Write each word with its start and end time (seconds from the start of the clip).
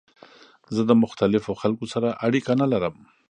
زه 0.75 0.81
د 0.89 0.91
مختلفو 1.03 1.51
خلکو 1.61 1.85
سره 1.93 2.09
اړیکه 2.25 2.51
نه 2.61 2.67
لرم. 2.71 2.95